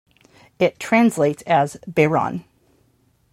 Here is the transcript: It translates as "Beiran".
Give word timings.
It 0.57 0.79
translates 0.79 1.43
as 1.43 1.77
"Beiran". 1.87 2.43